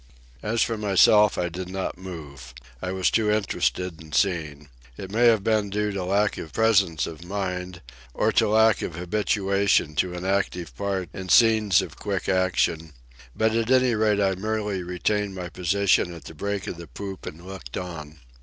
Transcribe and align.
As 0.41 0.63
for 0.63 0.79
myself, 0.79 1.37
I 1.37 1.47
did 1.47 1.69
not 1.69 1.95
move. 1.95 2.55
I 2.81 2.91
was 2.91 3.11
too 3.11 3.29
interested 3.29 4.01
in 4.01 4.13
seeing. 4.13 4.69
It 4.97 5.11
may 5.11 5.27
have 5.27 5.43
been 5.43 5.69
due 5.69 5.91
to 5.91 6.03
lack 6.05 6.39
of 6.39 6.53
presence 6.53 7.05
of 7.05 7.23
mind, 7.23 7.81
or 8.15 8.31
to 8.31 8.49
lack 8.49 8.81
of 8.81 8.95
habituation 8.95 9.93
to 9.97 10.15
an 10.15 10.25
active 10.25 10.75
part 10.75 11.09
in 11.13 11.29
scenes 11.29 11.83
of 11.83 11.97
quick 11.99 12.27
action; 12.27 12.93
but 13.35 13.55
at 13.55 13.69
any 13.69 13.93
rate 13.93 14.19
I 14.19 14.33
merely 14.33 14.81
retained 14.81 15.35
my 15.35 15.49
position 15.49 16.15
at 16.15 16.23
the 16.25 16.33
break 16.33 16.65
of 16.65 16.77
the 16.77 16.87
poop 16.87 17.27
and 17.27 17.45
looked 17.45 17.77
on. 17.77 18.17